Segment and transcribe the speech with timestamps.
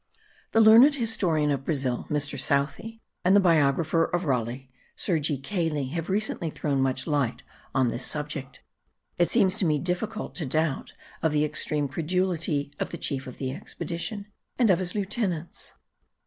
[0.53, 2.39] The learned historian of Brazil, Mr.
[2.39, 5.37] Southey, and the biographer of Raleigh, Sir G.
[5.37, 7.43] Cayley, have recently thrown much light
[7.75, 8.61] on this subject.
[9.19, 13.37] It seems to me difficult to doubt of the extreme credulity of the chief of
[13.37, 14.25] the expedition,
[14.57, 15.73] and of his lieutenants.